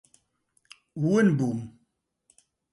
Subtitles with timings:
[1.07, 1.59] ون بووم.